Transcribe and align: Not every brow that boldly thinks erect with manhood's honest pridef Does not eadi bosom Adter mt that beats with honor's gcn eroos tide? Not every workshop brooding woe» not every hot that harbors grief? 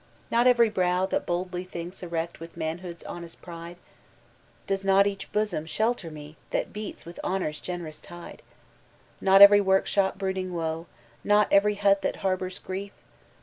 Not 0.31 0.47
every 0.47 0.71
brow 0.71 1.05
that 1.05 1.27
boldly 1.27 1.63
thinks 1.63 2.01
erect 2.01 2.39
with 2.39 2.57
manhood's 2.57 3.03
honest 3.03 3.39
pridef 3.43 3.75
Does 4.65 4.83
not 4.83 5.05
eadi 5.05 5.27
bosom 5.31 5.65
Adter 5.67 6.09
mt 6.11 6.37
that 6.49 6.73
beats 6.73 7.05
with 7.05 7.19
honor's 7.23 7.61
gcn 7.61 7.81
eroos 7.81 8.01
tide? 8.01 8.41
Not 9.21 9.43
every 9.43 9.61
workshop 9.61 10.17
brooding 10.17 10.55
woe» 10.55 10.87
not 11.23 11.53
every 11.53 11.75
hot 11.75 12.01
that 12.01 12.15
harbors 12.25 12.57
grief? 12.57 12.93